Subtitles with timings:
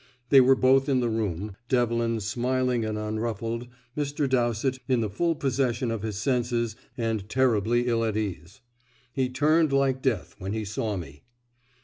[0.29, 4.27] They were both in the room, Devlin smiling and unruffled, Mr.
[4.27, 8.61] Dowsett in the full possession of his senses, and terribly ill at ease.
[9.13, 11.21] He turned like death when he saw me.